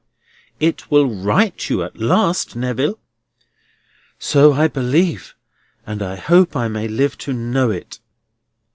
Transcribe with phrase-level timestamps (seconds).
[0.59, 2.97] "It will right you at last, Neville."
[4.17, 5.35] "So I believe,
[5.85, 7.99] and I hope I may live to know it."